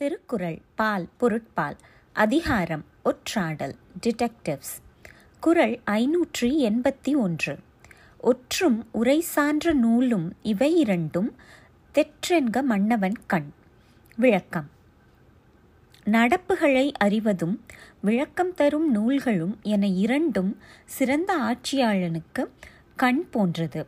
[0.00, 1.76] திருக்குறள் பால் பொருட்பால்
[2.12, 4.74] அதிகாரம் ஒற்றாடல் டிடெக்டிவ்ஸ்
[5.40, 7.58] குறள் ஐநூற்றி எண்பத்தி ஒன்று.
[8.22, 11.36] ஒற்றும் உரை சான்ற நூலும் இவை இரண்டும்
[11.94, 13.52] தெற்றென்க மன்னவன் கண்.
[14.16, 14.70] விளக்கம்.
[16.04, 17.64] நடப்புகளை அறிவதும்
[18.00, 22.44] விளக்கம் தரும் நூல்களும் என இரண்டும் சிறந்த ஆட்சியாளனுக்கு
[22.96, 23.86] கண் போன்றது.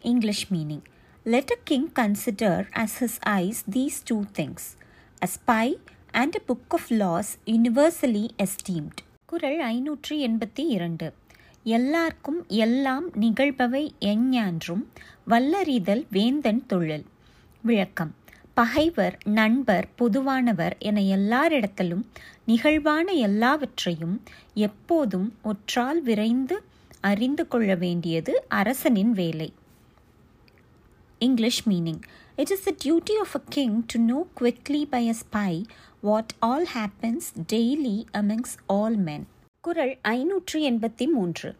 [0.00, 0.84] English meaning.
[1.24, 4.68] Let a king consider as his eyes these two things
[5.22, 5.76] a spy
[6.12, 8.96] and a book of laws universally esteemed.
[9.26, 11.12] குரல் ஐநூற்றி எண்பத்தி இரண்டு.
[11.62, 14.84] எல்லார்க்கும் எல்லாம் நிகழ்பவை எஞ்ஞான்றும்
[15.28, 17.06] வல்லறிதல் வேந்தன் தொழில்.
[17.62, 18.14] விளக்கம்.
[18.54, 22.02] பகைவர் நண்பர் பொதுவானவர் என எல்லாரிடத்திலும்
[22.44, 24.22] நிகழ்வான எல்லாவற்றையும்
[24.54, 26.62] எப்போதும் ஒற்றால் விரைந்து
[27.00, 29.52] அறிந்து கொள்ள வேண்டியது அரசனின் வேலை.
[31.22, 32.00] English meaning.
[32.36, 35.64] It is the duty of a king to know quickly by a spy
[36.02, 39.26] what all happens daily amongst all men.
[39.60, 41.54] குரல் ஐநூற்றி எண்பத்தி மூன்று.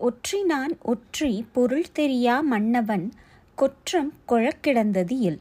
[0.00, 3.12] ஒற்றினான் ஒற்றி பொருள் தெரியா மன்னவன்
[3.54, 5.40] கொற்றம் கொழக்கிடந்தது இல்.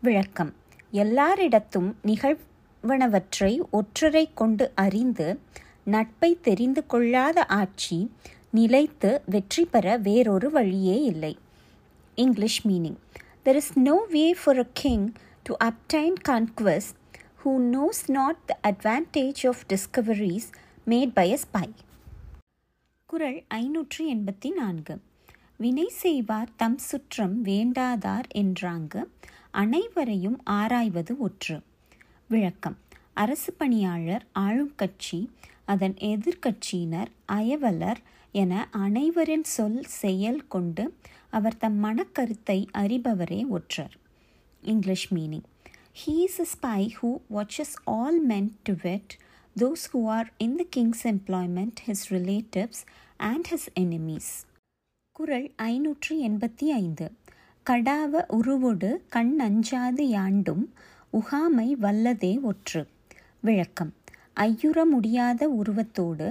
[0.00, 0.54] விளக்கம்.
[0.92, 5.38] எல்லாரிடத்தும் நிகழ்வனவற்றை ஒற்றரை கொண்டு அறிந்து
[5.84, 8.10] நட்பை தெரிந்து கொள்ளாத ஆட்சி
[8.50, 11.38] நிலைத்து வெற்றி பெற வேறொரு வழியே இல்லை.
[12.16, 12.96] English meaning.
[13.44, 16.94] There is no way for a king to obtain conquest
[17.44, 20.42] who knows not the advantage of discoveries
[20.86, 21.70] made by a spy.
[23.06, 25.00] குரல் ஐநூற்றி எண்பத்தி நான்கு.
[25.56, 29.04] வினை செய்வார் தம் சுற்றம் வேண்டாதார் என்றாங்கு.
[29.50, 31.60] அனைவரையும் ஆராய்வது ஒற்று.
[32.28, 32.78] விளக்கம்.
[33.14, 35.30] அரசு பணியாளர் ஆளும் கட்சி
[35.64, 37.96] அதன் எதிர்கட்சியினர் அயவலர்
[38.32, 40.94] என அனைவரின் சொல் செயல் கொண்டு
[41.38, 43.94] அவர் தம் மனக்கருத்தை அறிபவரே ஒற்றர்.
[44.62, 45.46] English meaning.
[46.00, 49.12] He is a spy who watches all men to wit
[49.56, 52.82] those who are in the king's employment his relatives
[53.16, 54.32] and his enemies
[55.16, 57.06] குரல் ஐநூற்றி எண்பத்தி ஐந்து.
[57.66, 60.64] கடாவ உருவொடு கண் அஞ்சாது யாண்டும்
[61.12, 62.82] உகாமை வல்லதே ஒற்று.
[63.40, 63.92] விளக்கம்.
[64.40, 66.26] ஐயுற முடியாத உருவத்தோடு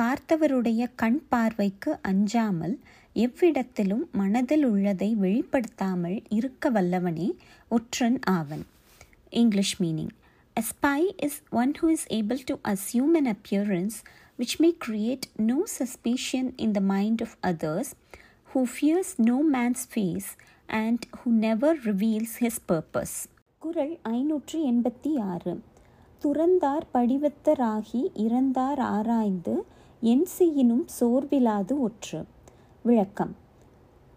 [0.00, 2.74] பார்த்தவருடைய கண் பார்வைக்கு அஞ்சாமல்
[3.16, 7.28] எவ்விடத்திலும் மனதில் உள்ளதை வெளிப்படுத்தாமல் இருக்க வல்லவனே
[7.70, 8.64] ஒற்றன் ஆவன்
[9.32, 10.14] English meaning
[10.56, 13.96] A spy is one who is able to assume an appearance
[14.38, 17.88] which may create no suspicion in the mind of others,
[18.48, 20.28] who fears no man's face,
[20.68, 23.14] and who never reveals his purpose.
[23.62, 25.54] குறள் ஐநூற்றி எண்பத்தி ஆறு
[26.22, 29.56] துறந்தார் படிவத்தராகி இறந்தார் ஆராய்ந்து
[30.02, 32.20] என் செய்யினும் சோர்விலாது ஒற்று
[32.86, 33.34] விளக்கம்.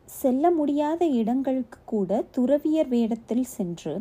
[0.05, 3.93] செல்ல முடியாத இடங்களுக்கு கூட துறவியர் வேடத்தில் சென்று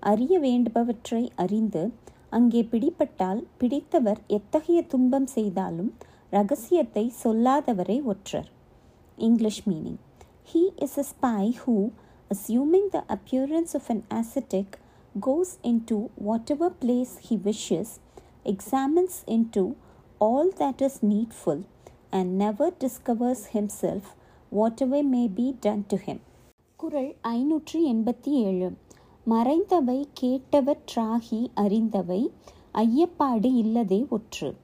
[0.00, 1.82] அறிய வேண்டுபவற்றை அறிந்து
[2.30, 5.90] அங்கே பிடிப்பட்டால் பிடித்தவர் எத்தகைய துன்பம் செய்தாலும்
[6.30, 8.50] ரகசியத்தை சொல்லாதவரே ஒற்றர்.
[9.16, 10.00] English meaning.
[10.52, 11.76] He is a spy who
[12.34, 14.68] assuming the appearance of an ascetic
[15.26, 15.96] goes into
[16.28, 17.88] whatever place he wishes,
[18.52, 19.62] examines into
[20.20, 21.60] all that is needful,
[22.10, 24.02] and never discovers himself
[24.52, 26.18] whatever may be done to him.
[26.76, 28.72] குரல் ஐநூற்றி எண்பத்தி ஏழு.
[29.30, 32.28] மறைந்தவை கேட்டவர் ட்ராகி அறிந்தவை
[32.74, 34.54] ஐயப்பாடு இல்லதே ஒற்று.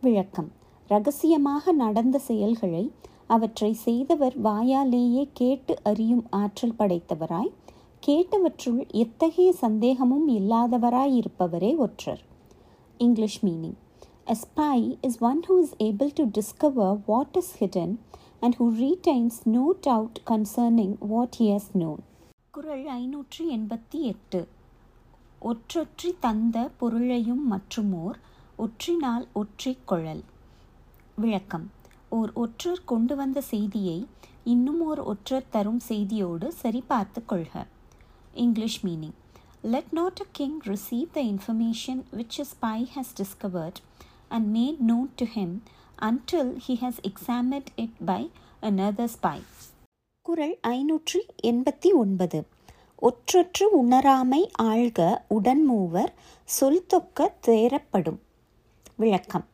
[0.00, 0.52] விளக்கம்.
[0.88, 2.90] ரகசியமாக நடந்த செயல்களை
[3.26, 7.52] அவற்றை செய்தவர் வாயாலேயே கேட்டு அறியும் ஆற்றல் படைத்தவராய்
[8.06, 12.20] கேட்டவற்றுள் எத்தகைய சந்தேகமும் இல்லாதவராய் இருப்பவரே ஒற்றர்.
[12.98, 13.74] English meaning.
[14.27, 17.91] A spy is one who is able to discover what is hidden
[18.41, 21.99] and who retains no doubt concerning what he has known.
[22.53, 24.39] குறள் ஐநூற்றி எண்பத்தி எட்டு
[25.41, 28.17] ஒற்றொற்றி தந்த பொருளையும் மற்றுமோர்
[28.57, 30.23] ஒற்றினால் ஒற்றிக் கொழல்
[31.15, 31.67] விளக்கம்
[32.09, 33.99] ஓர் ஒற்றர் கொண்டு வந்த செய்தியை
[34.43, 37.65] இன்னும் ஓர் ஒற்றர் தரும் செய்தியோடு சரிபார்த்து கொள்க
[38.45, 39.13] English meaning
[39.65, 43.81] Let not a king receive the information which a spy has discovered
[44.32, 45.50] and made known to him
[46.02, 48.30] until he has examined it by
[48.62, 49.38] another spy.
[50.22, 52.46] குரல் ஐநூற்றி எண்பத்தி ஒன்பது.
[53.02, 56.12] ஒற்றொற்று உணராமை ஆழ்க உடன்மூவர்
[56.44, 58.20] சொல் தொக்க தேரப்படும்
[58.96, 59.46] விளக்கம்.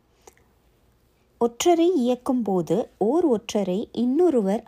[1.41, 4.65] ஒற்றரை இயக்கும்போது ஓர் ஒற்றரை இன்னொருவர்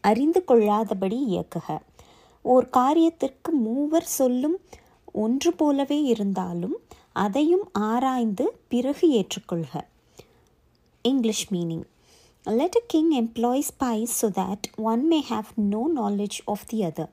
[0.00, 1.78] அறிந்து கொள்ளாதபடி இயக்குக.
[2.42, 4.58] ஓர் காரியத்திற்கு மூவர் சொல்லும்
[5.12, 6.76] ஒன்று போலவே இருந்தாலும்
[7.16, 9.74] அதையும் ஆராய்ந்து பிறகு ஏற்றுக்கொள்க
[11.04, 11.86] English meaning
[12.46, 17.12] let a king employ spies so that one may have no knowledge of the other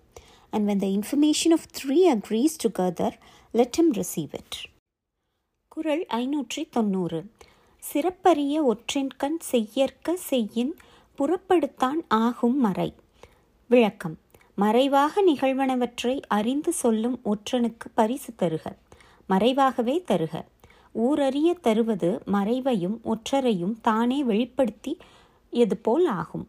[0.54, 3.18] and when the information of three agrees together
[3.54, 4.52] let him receive it.
[5.72, 7.20] குரல் ஐநூற்றி தொண்ணூறு
[7.84, 10.74] சிறப்பறிய ஒற்றின்கண் செய்யற்க செய்யின்
[11.18, 12.88] புறப்படுத்தான் ஆகும் மறை
[13.70, 14.16] விளக்கம்
[14.58, 18.66] மறைவாக நிகழ்வனவற்றை அறிந்து சொல்லும் ஒற்றனுக்கு பரிசு தருக
[19.30, 20.46] மறைவாகவே தருக.
[20.98, 26.48] ஊரறிய தருவது மறைவையும் ஒற்றரையும் தானே வெளிப்படுத்தியது போல் ஆகும்.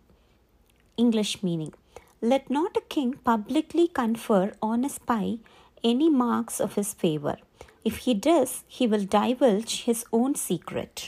[0.95, 1.73] English meaning.
[2.21, 5.41] Let not a king publicly confer on a spy
[5.83, 7.41] any marks of his favour
[7.85, 11.03] if he does he will divulge his own secret